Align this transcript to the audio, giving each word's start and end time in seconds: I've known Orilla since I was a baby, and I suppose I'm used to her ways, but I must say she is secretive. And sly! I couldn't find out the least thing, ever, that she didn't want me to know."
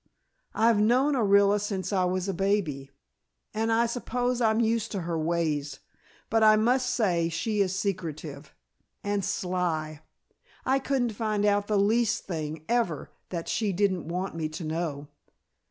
I've 0.55 0.79
known 0.79 1.13
Orilla 1.13 1.61
since 1.61 1.93
I 1.93 2.05
was 2.05 2.27
a 2.27 2.33
baby, 2.33 2.89
and 3.53 3.71
I 3.71 3.85
suppose 3.85 4.41
I'm 4.41 4.59
used 4.59 4.91
to 4.93 5.01
her 5.01 5.15
ways, 5.15 5.77
but 6.27 6.41
I 6.43 6.55
must 6.55 6.89
say 6.89 7.29
she 7.29 7.61
is 7.61 7.77
secretive. 7.77 8.51
And 9.03 9.23
sly! 9.23 10.01
I 10.65 10.79
couldn't 10.79 11.13
find 11.13 11.45
out 11.45 11.67
the 11.67 11.77
least 11.77 12.23
thing, 12.25 12.65
ever, 12.67 13.11
that 13.29 13.47
she 13.47 13.71
didn't 13.71 14.07
want 14.07 14.33
me 14.35 14.49
to 14.49 14.63
know." 14.63 15.07